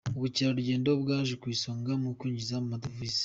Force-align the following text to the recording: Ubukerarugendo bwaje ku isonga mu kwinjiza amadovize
Ubukerarugendo 0.17 0.89
bwaje 1.01 1.33
ku 1.41 1.47
isonga 1.55 1.91
mu 2.01 2.09
kwinjiza 2.19 2.53
amadovize 2.61 3.19